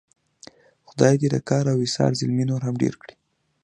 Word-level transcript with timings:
خدای 0.87 1.13
دې 1.21 1.27
د 1.33 1.37
کار 1.49 1.65
او 1.73 1.77
ایثار 1.85 2.11
زلمي 2.19 2.45
نور 2.51 2.61
هم 2.67 2.73
ډېر 2.81 2.93
کړي. 3.01 3.15